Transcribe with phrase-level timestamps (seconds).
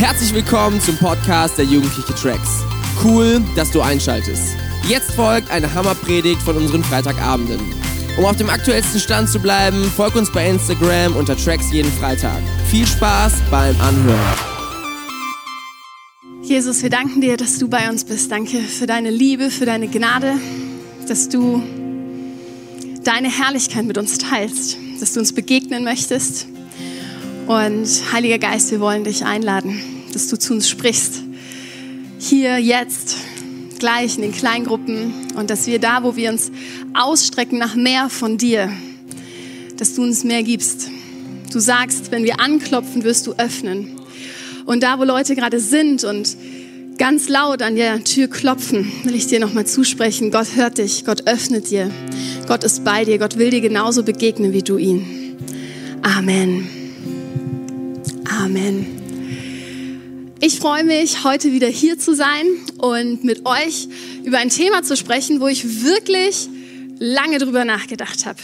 [0.00, 2.64] Herzlich willkommen zum Podcast der Jugendliche Tracks.
[3.04, 4.56] Cool, dass du einschaltest.
[4.88, 7.60] Jetzt folgt eine Hammerpredigt von unseren Freitagabenden.
[8.16, 12.38] Um auf dem aktuellsten Stand zu bleiben, folg uns bei Instagram unter Tracks jeden Freitag.
[12.70, 14.38] Viel Spaß beim Anhören.
[16.44, 18.32] Jesus, wir danken dir, dass du bei uns bist.
[18.32, 20.32] Danke für deine Liebe, für deine Gnade,
[21.08, 21.62] dass du
[23.04, 26.46] deine Herrlichkeit mit uns teilst, dass du uns begegnen möchtest.
[27.50, 29.82] Und Heiliger Geist, wir wollen dich einladen,
[30.12, 31.14] dass du zu uns sprichst.
[32.20, 33.16] Hier, jetzt,
[33.80, 36.52] gleich in den Kleingruppen und dass wir da, wo wir uns
[36.94, 38.70] ausstrecken nach mehr von dir,
[39.78, 40.90] dass du uns mehr gibst.
[41.52, 43.98] Du sagst, wenn wir anklopfen, wirst du öffnen.
[44.64, 46.36] Und da, wo Leute gerade sind und
[46.98, 50.30] ganz laut an der Tür klopfen, will ich dir nochmal zusprechen.
[50.30, 51.90] Gott hört dich, Gott öffnet dir,
[52.46, 55.36] Gott ist bei dir, Gott will dir genauso begegnen wie du ihn.
[56.02, 56.79] Amen.
[58.30, 60.30] Amen.
[60.40, 62.46] Ich freue mich, heute wieder hier zu sein
[62.78, 63.88] und mit euch
[64.22, 66.48] über ein Thema zu sprechen, wo ich wirklich
[67.00, 68.38] lange drüber nachgedacht habe.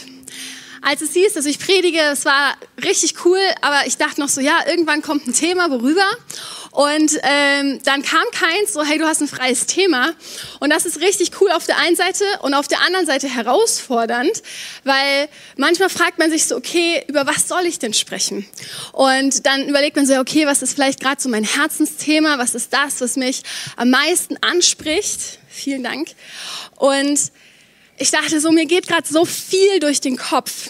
[0.81, 4.41] Als es hieß, dass ich predige, es war richtig cool, aber ich dachte noch so,
[4.41, 6.05] ja, irgendwann kommt ein Thema, worüber?
[6.77, 10.13] Und ähm, dann kam keins, so hey, du hast ein freies Thema.
[10.59, 14.43] Und das ist richtig cool auf der einen Seite und auf der anderen Seite herausfordernd,
[14.83, 18.45] weil manchmal fragt man sich so, okay, über was soll ich denn sprechen?
[18.91, 22.37] Und dann überlegt man sich, okay, was ist vielleicht gerade so mein Herzensthema?
[22.37, 23.41] Was ist das, was mich
[23.75, 25.39] am meisten anspricht?
[25.49, 26.09] Vielen Dank.
[26.75, 27.19] Und
[27.97, 30.69] ich dachte so, mir geht gerade so viel durch den Kopf.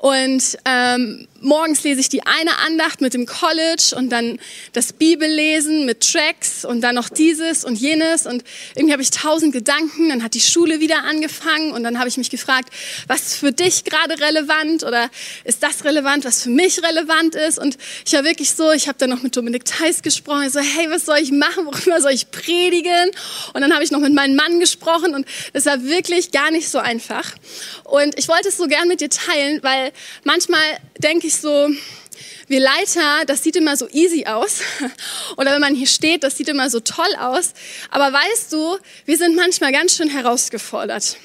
[0.00, 4.38] Und ähm, morgens lese ich die eine Andacht mit dem College und dann
[4.72, 8.26] das Bibellesen mit Tracks und dann noch dieses und jenes.
[8.26, 10.10] Und irgendwie habe ich tausend Gedanken.
[10.10, 12.68] Dann hat die Schule wieder angefangen und dann habe ich mich gefragt,
[13.06, 15.10] was ist für dich gerade relevant oder
[15.44, 17.58] ist das relevant, was für mich relevant ist?
[17.58, 20.44] Und ich war wirklich so, ich habe dann noch mit Dominik Theis gesprochen.
[20.46, 21.66] Ich so, hey, was soll ich machen?
[21.66, 23.10] Worüber soll ich predigen?
[23.54, 26.68] Und dann habe ich noch mit meinem Mann gesprochen und das war wirklich gar nicht
[26.68, 27.32] so einfach.
[27.84, 29.83] Und ich wollte es so gern mit dir teilen, weil
[30.24, 30.60] manchmal
[30.98, 31.68] denke ich so,
[32.46, 34.60] wir Leiter, das sieht immer so easy aus.
[35.36, 37.54] Oder wenn man hier steht, das sieht immer so toll aus.
[37.90, 41.16] Aber weißt du, wir sind manchmal ganz schön herausgefordert.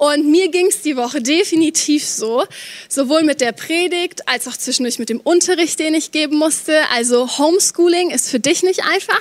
[0.00, 2.46] Und mir ging es die Woche definitiv so,
[2.88, 6.88] sowohl mit der Predigt als auch zwischendurch mit dem Unterricht, den ich geben musste.
[6.90, 9.20] Also Homeschooling ist für dich nicht einfach,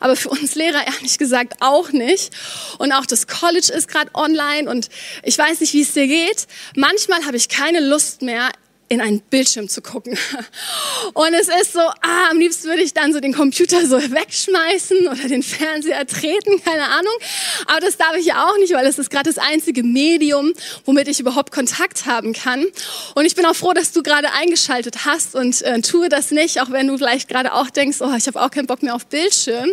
[0.00, 2.32] aber für uns Lehrer ehrlich gesagt auch nicht.
[2.78, 4.88] Und auch das College ist gerade online und
[5.24, 6.46] ich weiß nicht, wie es dir geht.
[6.74, 8.48] Manchmal habe ich keine Lust mehr,
[8.94, 10.16] in einen Bildschirm zu gucken.
[11.14, 15.08] Und es ist so, ah, am liebsten würde ich dann so den Computer so wegschmeißen
[15.08, 17.12] oder den Fernseher treten, keine Ahnung.
[17.66, 20.52] Aber das darf ich ja auch nicht, weil es ist gerade das einzige Medium,
[20.84, 22.64] womit ich überhaupt Kontakt haben kann.
[23.14, 26.60] Und ich bin auch froh, dass du gerade eingeschaltet hast und äh, tue das nicht,
[26.60, 29.06] auch wenn du vielleicht gerade auch denkst, oh, ich habe auch keinen Bock mehr auf
[29.06, 29.70] Bildschirm.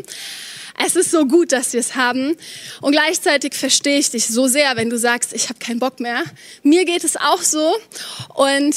[0.83, 2.35] Es ist so gut, dass wir es haben.
[2.81, 6.23] Und gleichzeitig verstehe ich dich so sehr, wenn du sagst, ich habe keinen Bock mehr.
[6.63, 7.75] Mir geht es auch so.
[8.33, 8.75] Und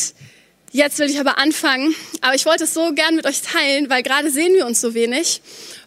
[0.75, 4.03] Jetzt will ich aber anfangen, aber ich wollte es so gern mit euch teilen, weil
[4.03, 5.41] gerade sehen wir uns so wenig.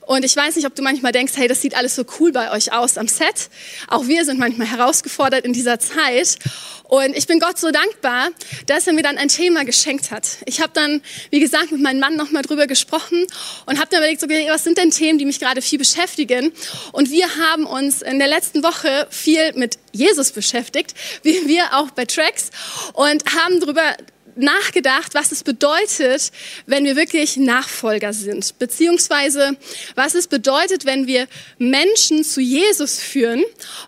[0.05, 2.51] Und ich weiß nicht, ob du manchmal denkst, hey, das sieht alles so cool bei
[2.51, 3.49] euch aus am Set.
[3.89, 6.37] Auch wir sind manchmal herausgefordert in dieser Zeit.
[6.85, 8.29] Und ich bin Gott so dankbar,
[8.67, 10.37] dass er mir dann ein Thema geschenkt hat.
[10.45, 13.27] Ich habe dann, wie gesagt, mit meinem Mann nochmal drüber gesprochen
[13.65, 16.53] und habe dann überlegt, okay, was sind denn Themen, die mich gerade viel beschäftigen?
[16.93, 20.93] Und wir haben uns in der letzten Woche viel mit Jesus beschäftigt,
[21.23, 22.51] wie wir auch bei Tracks,
[22.93, 23.97] und haben darüber
[24.37, 26.31] nachgedacht, was es bedeutet,
[26.65, 29.57] wenn wir wirklich Nachfolger sind, beziehungsweise
[29.95, 31.27] was es bedeutet, wenn wir
[31.57, 33.43] Menschen zu Jesus führen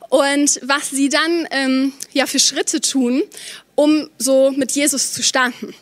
[0.09, 3.23] und was sie dann ähm, ja für Schritte tun,
[3.79, 5.73] um so mit Jesus zu starten.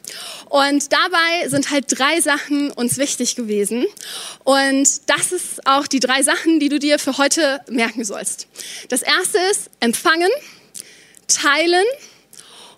[0.50, 3.88] Und dabei sind halt drei Sachen uns wichtig gewesen.
[4.44, 8.48] Und das ist auch die drei Sachen, die du dir für heute merken sollst.
[8.90, 10.30] Das erste ist empfangen,
[11.28, 11.86] teilen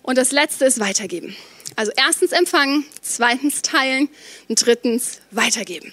[0.02, 1.36] und das letzte ist weitergeben.
[1.76, 4.08] Also erstens empfangen, zweitens teilen
[4.48, 5.92] und drittens weitergeben.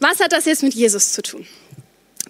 [0.00, 1.46] Was hat das jetzt mit Jesus zu tun?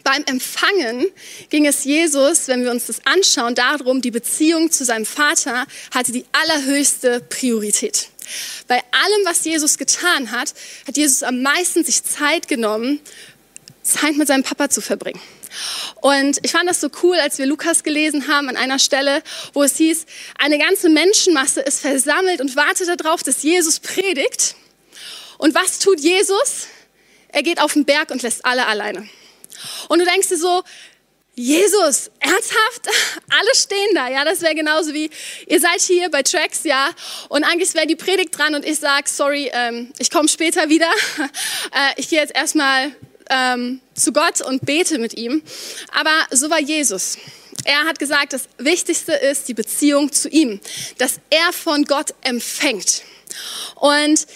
[0.05, 1.07] Beim Empfangen
[1.51, 6.13] ging es Jesus, wenn wir uns das anschauen, darum, die Beziehung zu seinem Vater hatte
[6.13, 8.09] die allerhöchste Priorität.
[8.69, 10.55] Bei allem, was Jesus getan hat,
[10.87, 13.01] hat Jesus am meisten sich Zeit genommen,
[13.83, 15.21] Zeit mit seinem Papa zu verbringen.
[16.01, 19.23] Und ich fand das so cool, als wir Lukas gelesen haben an einer Stelle,
[19.53, 20.07] wo es hieß,
[20.39, 24.55] eine ganze Menschenmasse ist versammelt und wartet darauf, dass Jesus predigt.
[25.39, 26.67] Und was tut Jesus?
[27.29, 29.09] Er geht auf den Berg und lässt alle alleine.
[29.89, 30.63] Und du denkst dir so,
[31.39, 32.89] Jesus, ernsthaft?
[33.31, 35.09] Alle stehen da, ja, das wäre genauso wie,
[35.47, 36.91] ihr seid hier bei Tracks, ja,
[37.29, 40.91] und eigentlich wäre die Predigt dran und ich sage, sorry, ähm, ich komme später wieder,
[41.73, 42.93] äh, ich gehe jetzt erstmal
[43.31, 45.43] ähm, zu Gott und bete mit ihm.
[45.93, 47.19] Aber so war Jesus.
[47.65, 50.61] Er hat gesagt, das Wichtigste ist die Beziehung zu ihm,
[50.99, 53.03] dass er von Gott empfängt.
[53.75, 54.27] Und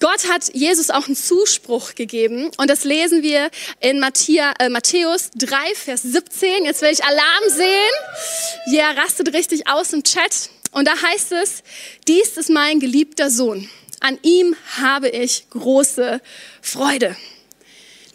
[0.00, 3.50] Gott hat Jesus auch einen Zuspruch gegeben und das lesen wir
[3.80, 6.64] in äh, Matthäus 3, Vers 17.
[6.64, 8.74] Jetzt will ich Alarm sehen.
[8.74, 10.50] Ja, rastet richtig aus im Chat.
[10.72, 11.62] Und da heißt es,
[12.06, 13.70] dies ist mein geliebter Sohn.
[14.00, 16.20] An ihm habe ich große
[16.60, 17.16] Freude.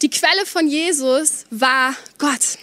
[0.02, 2.58] Die Quelle von Jesus war Gott.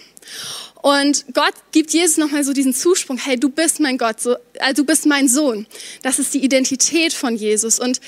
[0.82, 4.82] Und Gott gibt Jesus nochmal so diesen Zusprung, hey, du bist mein Gott, so, also
[4.82, 5.66] du bist mein Sohn.
[6.02, 7.78] Das ist die Identität von Jesus.
[7.78, 8.00] Und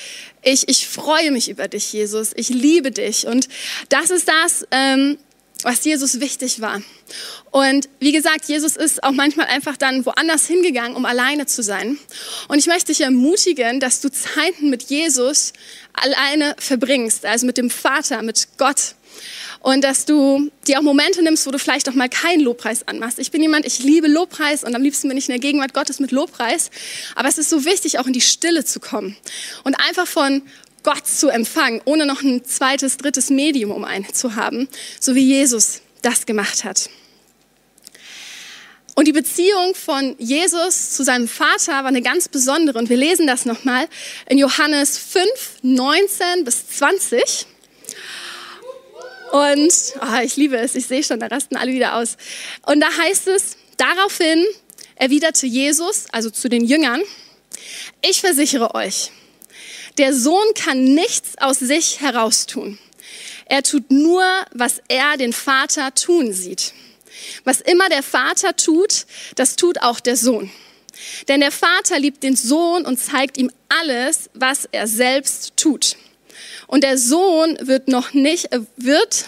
[0.42, 2.32] ich, ich freue mich über dich, Jesus.
[2.34, 3.26] Ich liebe dich.
[3.26, 3.48] Und
[3.88, 5.18] das ist das, ähm,
[5.62, 6.82] was Jesus wichtig war.
[7.50, 11.98] Und wie gesagt, Jesus ist auch manchmal einfach dann woanders hingegangen, um alleine zu sein.
[12.48, 15.52] Und ich möchte dich ermutigen, dass du Zeiten mit Jesus
[15.92, 18.94] alleine verbringst, also mit dem Vater, mit Gott
[19.60, 23.18] und dass du dir auch Momente nimmst, wo du vielleicht auch mal keinen Lobpreis anmachst.
[23.18, 26.00] Ich bin jemand, ich liebe Lobpreis und am liebsten bin ich in der Gegenwart Gottes
[26.00, 26.70] mit Lobpreis.
[27.14, 29.16] Aber es ist so wichtig, auch in die Stille zu kommen
[29.64, 30.42] und einfach von
[30.82, 34.68] Gott zu empfangen, ohne noch ein zweites, drittes Medium um einen zu haben,
[34.98, 36.90] so wie Jesus das gemacht hat.
[38.94, 42.78] Und die Beziehung von Jesus zu seinem Vater war eine ganz besondere.
[42.78, 43.88] Und wir lesen das nochmal
[44.28, 45.26] in Johannes 5,
[45.62, 47.46] 19 bis 20.
[49.32, 52.18] Und oh, ich liebe es, ich sehe schon, da rasten alle wieder aus.
[52.66, 54.44] Und da heißt es, daraufhin
[54.94, 57.00] erwiderte Jesus, also zu den Jüngern,
[58.02, 59.10] ich versichere euch,
[59.96, 62.78] der Sohn kann nichts aus sich heraustun.
[63.46, 66.74] Er tut nur, was er den Vater tun sieht.
[67.44, 69.06] Was immer der Vater tut,
[69.36, 70.50] das tut auch der Sohn.
[71.28, 75.96] Denn der Vater liebt den Sohn und zeigt ihm alles, was er selbst tut.
[76.66, 79.26] Und der Sohn wird noch nicht, äh, wird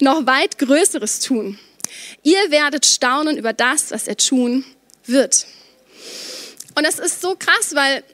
[0.00, 1.58] noch weit Größeres tun.
[2.22, 4.64] Ihr werdet staunen über das, was er tun
[5.04, 5.46] wird.
[6.74, 8.04] Und das ist so krass, weil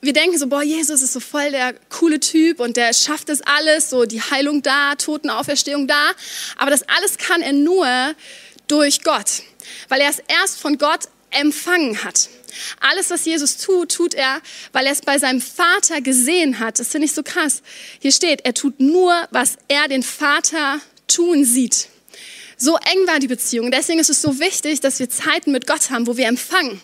[0.00, 3.42] wir denken so, boah, Jesus ist so voll der coole Typ und der schafft das
[3.42, 6.12] alles, so die Heilung da, Totenauferstehung da.
[6.56, 7.86] Aber das alles kann er nur
[8.66, 9.42] durch Gott,
[9.88, 12.28] weil er es erst von Gott empfangen hat.
[12.80, 14.40] Alles, was Jesus tut, tut er,
[14.72, 16.78] weil er es bei seinem Vater gesehen hat.
[16.78, 17.62] Das finde ich so krass.
[18.00, 21.88] Hier steht, er tut nur, was er den Vater tun sieht.
[22.62, 23.70] So eng war die Beziehung.
[23.70, 26.80] Deswegen ist es so wichtig, dass wir Zeiten mit Gott haben, wo wir empfangen.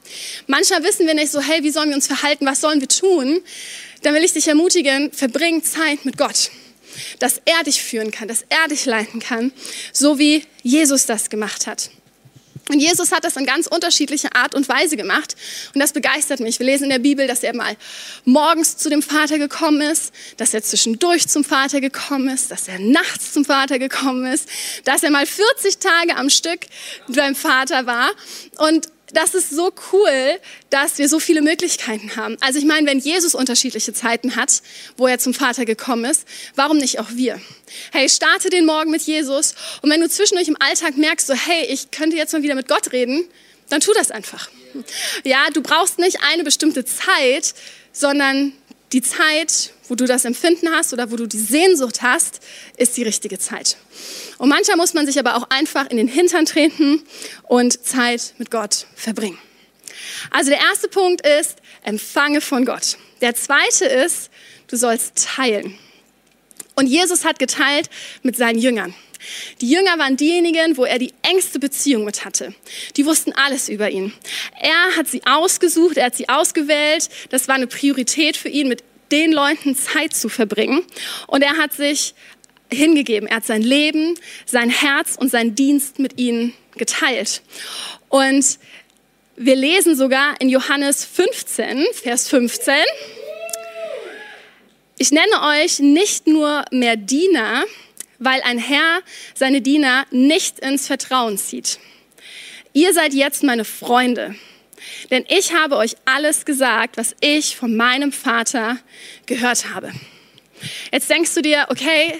[0.46, 2.46] Manchmal wissen wir nicht so, hey, wie sollen wir uns verhalten?
[2.46, 3.42] Was sollen wir tun?
[4.02, 6.50] Dann will ich dich ermutigen, verbring Zeit mit Gott.
[7.18, 9.52] Dass er dich führen kann, dass er dich leiten kann,
[9.92, 11.90] so wie Jesus das gemacht hat.
[12.68, 15.36] Und Jesus hat das in ganz unterschiedlicher Art und Weise gemacht.
[15.72, 16.58] Und das begeistert mich.
[16.58, 17.76] Wir lesen in der Bibel, dass er mal
[18.24, 22.80] morgens zu dem Vater gekommen ist, dass er zwischendurch zum Vater gekommen ist, dass er
[22.80, 24.48] nachts zum Vater gekommen ist,
[24.84, 26.60] dass er mal 40 Tage am Stück
[27.08, 28.10] beim Vater war.
[28.58, 30.38] Und das ist so cool,
[30.70, 32.36] dass wir so viele Möglichkeiten haben.
[32.40, 34.62] Also ich meine, wenn Jesus unterschiedliche Zeiten hat,
[34.96, 37.40] wo er zum Vater gekommen ist, warum nicht auch wir?
[37.92, 41.66] Hey, starte den Morgen mit Jesus und wenn du zwischendurch im Alltag merkst, so hey,
[41.66, 43.24] ich könnte jetzt mal wieder mit Gott reden,
[43.68, 44.50] dann tu das einfach.
[45.24, 47.54] Ja, du brauchst nicht eine bestimmte Zeit,
[47.92, 48.52] sondern
[48.92, 52.40] die Zeit, wo du das Empfinden hast oder wo du die Sehnsucht hast,
[52.76, 53.76] ist die richtige Zeit.
[54.38, 57.02] Und manchmal muss man sich aber auch einfach in den Hintern treten
[57.44, 59.38] und Zeit mit Gott verbringen.
[60.30, 62.98] Also der erste Punkt ist, empfange von Gott.
[63.20, 64.30] Der zweite ist,
[64.68, 65.78] du sollst teilen.
[66.74, 67.88] Und Jesus hat geteilt
[68.22, 68.94] mit seinen Jüngern.
[69.60, 72.54] Die Jünger waren diejenigen, wo er die engste Beziehung mit hatte.
[72.96, 74.12] Die wussten alles über ihn.
[74.60, 77.08] Er hat sie ausgesucht, er hat sie ausgewählt.
[77.30, 80.82] Das war eine Priorität für ihn, mit den Leuten Zeit zu verbringen.
[81.26, 82.14] Und er hat sich
[82.72, 83.28] hingegeben.
[83.28, 87.42] Er hat sein Leben, sein Herz und seinen Dienst mit ihnen geteilt.
[88.08, 88.58] Und
[89.36, 92.74] wir lesen sogar in Johannes 15, Vers 15,
[94.98, 97.64] ich nenne euch nicht nur mehr Diener,
[98.18, 99.02] weil ein Herr
[99.34, 101.78] seine Diener nicht ins Vertrauen zieht.
[102.72, 104.34] Ihr seid jetzt meine Freunde,
[105.10, 108.78] denn ich habe euch alles gesagt, was ich von meinem Vater
[109.26, 109.92] gehört habe.
[110.90, 112.14] Jetzt denkst du dir, okay,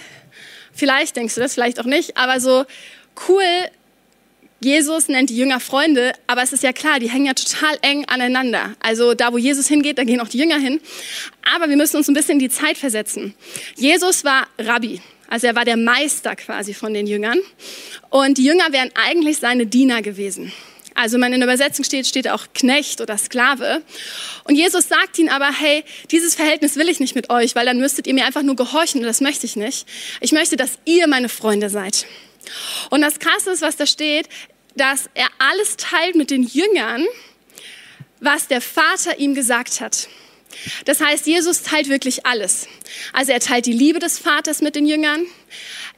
[0.77, 2.67] Vielleicht denkst du das, vielleicht auch nicht, aber so
[3.29, 3.45] cool,
[4.61, 8.05] Jesus nennt die Jünger Freunde, aber es ist ja klar, die hängen ja total eng
[8.07, 8.75] aneinander.
[8.81, 10.81] Also da, wo Jesus hingeht, da gehen auch die Jünger hin.
[11.55, 13.35] Aber wir müssen uns ein bisschen in die Zeit versetzen.
[13.77, 15.01] Jesus war Rabbi.
[15.29, 17.39] Also er war der Meister quasi von den Jüngern.
[18.11, 20.53] Und die Jünger wären eigentlich seine Diener gewesen.
[20.97, 23.83] Also wenn in der Übersetzung steht, steht auch Knecht oder Sklave.
[24.45, 27.79] Und Jesus sagt ihnen aber, hey, dieses Verhältnis will ich nicht mit euch, weil dann
[27.79, 29.87] müsstet ihr mir einfach nur gehorchen und das möchte ich nicht.
[30.21, 32.07] Ich möchte, dass ihr meine Freunde seid.
[32.89, 34.29] Und das Krasse ist, was da steht,
[34.75, 37.05] dass er alles teilt mit den Jüngern,
[38.21, 40.09] was der Vater ihm gesagt hat.
[40.87, 42.69] Das heißt, Jesus teilt wirklich alles.
[43.13, 45.27] Also er teilt die Liebe des Vaters mit den Jüngern.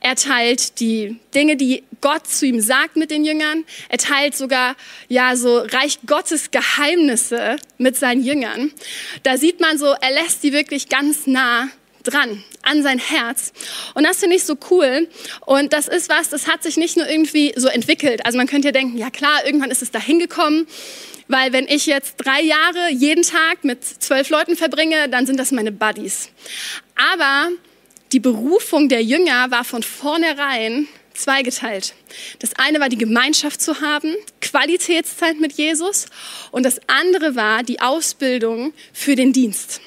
[0.01, 3.65] Er teilt die Dinge, die Gott zu ihm sagt mit den Jüngern.
[3.89, 4.77] Er teilt sogar,
[5.09, 8.73] ja, so Reich Gottes Geheimnisse mit seinen Jüngern.
[9.25, 11.69] Da sieht man so, er lässt sie wirklich ganz nah
[12.05, 13.53] dran, an sein Herz.
[13.95, 15.09] Und das finde ich so cool.
[15.45, 18.25] Und das ist was, das hat sich nicht nur irgendwie so entwickelt.
[18.25, 20.67] Also man könnte ja denken, ja klar, irgendwann ist es da hingekommen.
[21.27, 25.53] Weil wenn ich jetzt drei Jahre jeden Tag mit zwölf Leuten verbringe, dann sind das
[25.53, 26.31] meine Buddies.
[27.13, 27.51] Aber
[28.13, 31.95] die Berufung der Jünger war von vornherein zweigeteilt.
[32.39, 36.07] Das eine war die Gemeinschaft zu haben, Qualitätszeit mit Jesus
[36.51, 39.81] und das andere war die Ausbildung für den Dienst.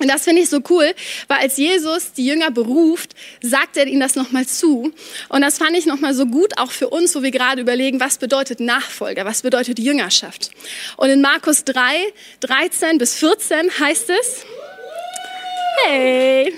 [0.00, 0.94] Und das finde ich so cool,
[1.26, 4.92] weil als Jesus die Jünger beruft, sagt er ihnen das nochmal zu.
[5.30, 8.18] Und das fand ich nochmal so gut, auch für uns, wo wir gerade überlegen, was
[8.18, 10.50] bedeutet Nachfolger, was bedeutet Jüngerschaft.
[10.98, 14.44] Und in Markus 3, 13 bis 14 heißt es,
[15.86, 16.52] hey,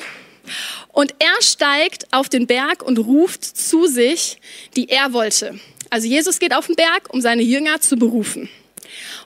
[0.99, 4.41] und er steigt auf den Berg und ruft zu sich,
[4.75, 5.61] die er wollte.
[5.91, 8.49] Also Jesus geht auf den Berg, um seine Jünger zu berufen.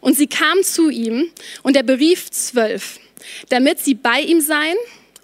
[0.01, 1.31] Und sie kamen zu ihm
[1.63, 2.99] und er berief zwölf
[3.49, 4.77] damit sie bei ihm seien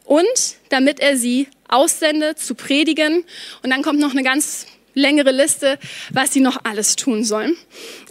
[0.05, 0.26] und
[0.71, 3.25] damit er sie aussende zu predigen.
[3.62, 5.78] Und dann kommt noch eine ganz längere Liste,
[6.11, 7.57] was sie noch alles tun sollen.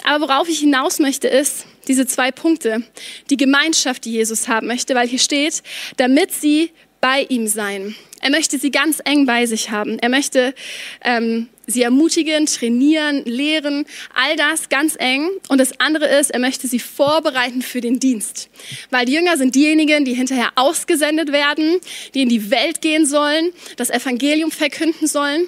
[0.03, 2.83] Aber worauf ich hinaus möchte, ist diese zwei Punkte.
[3.29, 5.63] Die Gemeinschaft, die Jesus haben möchte, weil hier steht,
[5.97, 7.95] damit sie bei ihm sein.
[8.21, 9.99] Er möchte sie ganz eng bei sich haben.
[9.99, 10.55] Er möchte
[11.01, 15.29] ähm, sie ermutigen, trainieren, lehren, all das ganz eng.
[15.49, 18.49] Und das andere ist, er möchte sie vorbereiten für den Dienst.
[18.89, 21.79] Weil die Jünger sind diejenigen, die hinterher ausgesendet werden,
[22.13, 25.47] die in die Welt gehen sollen, das Evangelium verkünden sollen.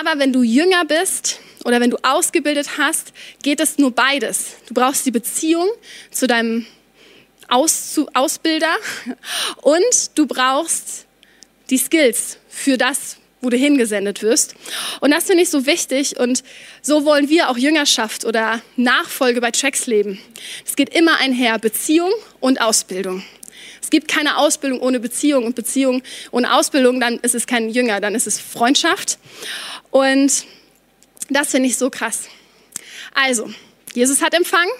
[0.00, 3.12] Aber wenn du Jünger bist oder wenn du ausgebildet hast,
[3.42, 4.56] geht es nur beides.
[4.68, 5.68] Du brauchst die Beziehung
[6.10, 6.66] zu deinem
[7.48, 8.76] Aus Ausbilder
[9.62, 11.07] und du brauchst
[11.70, 14.54] die Skills für das, wo du hingesendet wirst.
[15.00, 16.42] Und das finde ich so wichtig und
[16.82, 20.18] so wollen wir auch Jüngerschaft oder Nachfolge bei Tracks leben.
[20.66, 22.10] Es geht immer einher, Beziehung
[22.40, 23.22] und Ausbildung.
[23.80, 28.00] Es gibt keine Ausbildung ohne Beziehung und Beziehung ohne Ausbildung, dann ist es kein Jünger,
[28.00, 29.18] dann ist es Freundschaft.
[29.90, 30.44] Und
[31.30, 32.28] das finde ich so krass.
[33.14, 33.50] Also,
[33.94, 34.70] Jesus hat empfangen,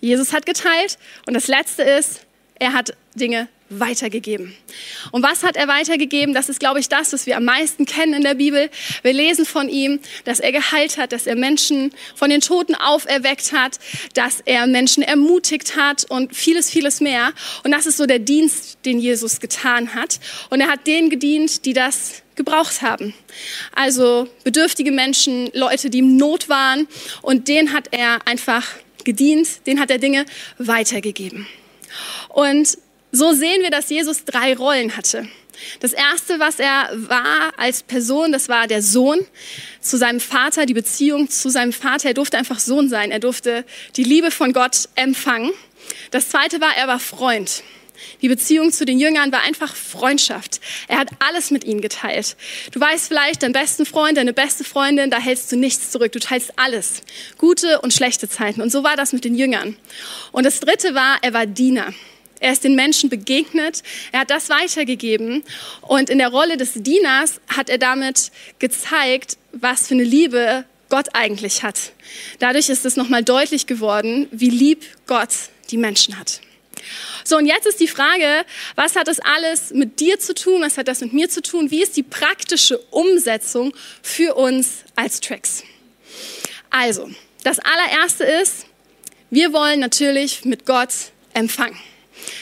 [0.00, 2.20] Jesus hat geteilt und das Letzte ist,
[2.58, 4.54] er hat Dinge weitergegeben.
[5.10, 6.34] Und was hat er weitergegeben?
[6.34, 8.70] Das ist, glaube ich, das, was wir am meisten kennen in der Bibel.
[9.02, 13.52] Wir lesen von ihm, dass er geheilt hat, dass er Menschen von den Toten auferweckt
[13.52, 13.78] hat,
[14.14, 17.32] dass er Menschen ermutigt hat und vieles, vieles mehr.
[17.64, 20.20] Und das ist so der Dienst, den Jesus getan hat.
[20.50, 23.14] Und er hat denen gedient, die das gebraucht haben.
[23.72, 26.86] Also bedürftige Menschen, Leute, die im Not waren.
[27.22, 28.64] Und denen hat er einfach
[29.04, 30.26] gedient, denen hat er Dinge
[30.58, 31.46] weitergegeben.
[32.28, 32.78] Und
[33.12, 35.28] so sehen wir, dass Jesus drei Rollen hatte.
[35.80, 39.24] Das erste, was er war als Person, das war der Sohn
[39.80, 42.08] zu seinem Vater, die Beziehung zu seinem Vater.
[42.08, 43.10] Er durfte einfach Sohn sein.
[43.10, 43.64] Er durfte
[43.96, 45.52] die Liebe von Gott empfangen.
[46.10, 47.62] Das zweite war, er war Freund.
[48.20, 50.60] Die Beziehung zu den Jüngern war einfach Freundschaft.
[50.88, 52.36] Er hat alles mit ihnen geteilt.
[52.72, 56.12] Du weißt vielleicht, deinen besten Freund, deine beste Freundin, da hältst du nichts zurück.
[56.12, 57.02] Du teilst alles.
[57.38, 58.60] Gute und schlechte Zeiten.
[58.60, 59.76] Und so war das mit den Jüngern.
[60.32, 61.94] Und das dritte war, er war Diener.
[62.40, 65.42] Er ist den Menschen begegnet, er hat das weitergegeben
[65.82, 71.08] und in der Rolle des Dieners hat er damit gezeigt, was für eine Liebe Gott
[71.14, 71.92] eigentlich hat.
[72.38, 75.30] Dadurch ist es nochmal deutlich geworden, wie lieb Gott
[75.70, 76.40] die Menschen hat.
[77.24, 78.44] So, und jetzt ist die Frage,
[78.76, 80.62] was hat das alles mit dir zu tun?
[80.62, 81.70] Was hat das mit mir zu tun?
[81.70, 85.64] Wie ist die praktische Umsetzung für uns als Tracks?
[86.70, 87.10] Also,
[87.42, 88.66] das allererste ist,
[89.30, 90.90] wir wollen natürlich mit Gott
[91.32, 91.76] empfangen.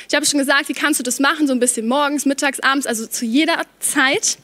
[0.08, 1.46] Ich habe schon gesagt, wie kannst du das machen?
[1.46, 4.38] So ein bisschen morgens, mittags, abends, also zu jeder Zeit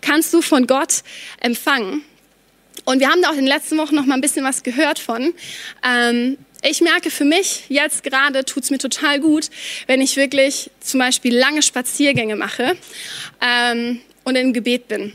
[0.00, 1.02] kannst du von Gott
[1.40, 2.02] empfangen.
[2.84, 4.98] Und wir haben da auch in den letzten Wochen noch mal ein bisschen was gehört
[4.98, 5.32] von.
[5.82, 9.50] Ähm, ich merke für mich jetzt gerade tut es mir total gut,
[9.86, 12.76] wenn ich wirklich zum Beispiel lange Spaziergänge mache
[13.40, 15.12] ähm, und im Gebet bin.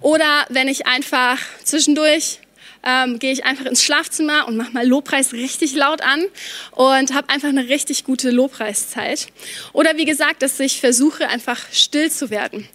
[0.00, 2.38] Oder wenn ich einfach zwischendurch
[2.84, 6.24] ähm, gehe ich einfach ins Schlafzimmer und mache mal Lobpreis richtig laut an
[6.72, 9.28] und habe einfach eine richtig gute Lobpreiszeit.
[9.72, 12.68] Oder wie gesagt, dass ich versuche, einfach still zu werden.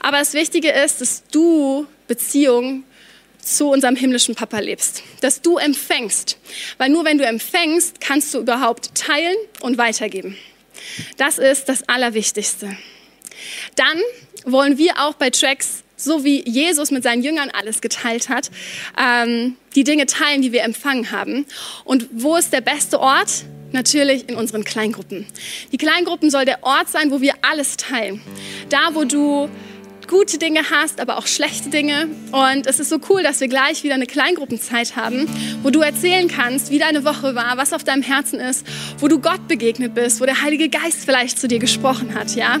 [0.00, 2.84] Aber das Wichtige ist, dass du Beziehung
[3.40, 6.38] zu unserem himmlischen Papa lebst, dass du empfängst,
[6.78, 10.36] weil nur wenn du empfängst, kannst du überhaupt teilen und weitergeben.
[11.18, 12.76] Das ist das Allerwichtigste.
[13.76, 14.00] Dann
[14.44, 18.50] wollen wir auch bei Tracks, so wie Jesus mit seinen Jüngern alles geteilt hat,
[18.98, 21.46] ähm, die Dinge teilen, die wir empfangen haben.
[21.84, 23.44] Und wo ist der beste Ort?
[23.72, 25.26] Natürlich in unseren Kleingruppen.
[25.72, 28.20] Die Kleingruppen soll der Ort sein, wo wir alles teilen.
[28.68, 29.48] Da, wo du
[30.06, 32.08] gute Dinge hast, aber auch schlechte Dinge.
[32.32, 35.28] Und es ist so cool, dass wir gleich wieder eine Kleingruppenzeit haben,
[35.62, 38.66] wo du erzählen kannst, wie deine Woche war, was auf deinem Herzen ist,
[38.98, 42.58] wo du Gott begegnet bist, wo der Heilige Geist vielleicht zu dir gesprochen hat, ja.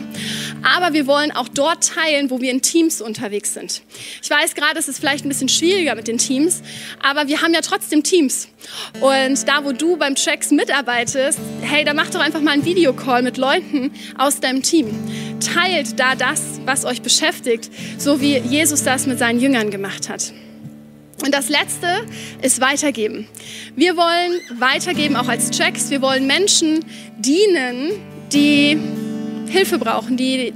[0.62, 3.82] Aber wir wollen auch dort teilen, wo wir in Teams unterwegs sind.
[4.22, 6.62] Ich weiß gerade, es ist vielleicht ein bisschen schwieriger mit den Teams,
[7.02, 8.48] aber wir haben ja trotzdem Teams.
[9.00, 13.22] Und da, wo du beim Tracks mitarbeitest, hey, da mach doch einfach mal einen Videocall
[13.22, 14.88] mit Leuten aus deinem Team.
[15.44, 20.32] Teilt da das, was euch beschäftigt, so wie Jesus das mit seinen Jüngern gemacht hat.
[21.24, 21.86] Und das Letzte
[22.42, 23.26] ist weitergeben.
[23.76, 25.90] Wir wollen weitergeben, auch als Tracks.
[25.90, 26.84] Wir wollen Menschen
[27.18, 27.92] dienen,
[28.32, 28.78] die
[29.48, 30.52] Hilfe brauchen, die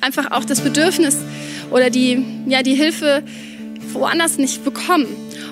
[0.00, 1.18] einfach auch das Bedürfnis
[1.70, 3.22] oder die, ja, die Hilfe
[3.92, 5.06] woanders nicht bekommen.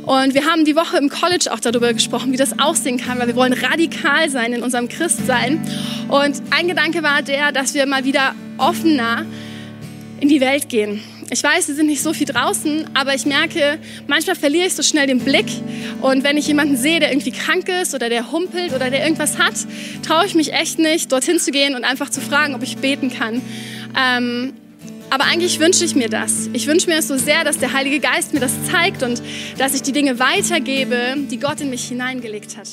[0.06, 3.26] Und wir haben die Woche im College auch darüber gesprochen, wie das aussehen kann, weil
[3.26, 5.66] wir wollen radikal sein in unserem Christsein.
[6.08, 9.24] Und ein Gedanke war der, dass wir mal wieder offener
[10.20, 11.02] in die Welt gehen.
[11.30, 14.82] Ich weiß, wir sind nicht so viel draußen, aber ich merke, manchmal verliere ich so
[14.82, 15.46] schnell den Blick.
[16.00, 19.38] Und wenn ich jemanden sehe, der irgendwie krank ist oder der humpelt oder der irgendwas
[19.38, 19.54] hat,
[20.02, 23.10] traue ich mich echt nicht, dorthin zu gehen und einfach zu fragen, ob ich beten
[23.10, 23.40] kann.
[23.98, 24.54] Ähm,
[25.10, 26.48] aber eigentlich wünsche ich mir das.
[26.52, 29.22] Ich wünsche mir es so sehr, dass der Heilige Geist mir das zeigt und
[29.58, 32.68] dass ich die Dinge weitergebe, die Gott in mich hineingelegt hat.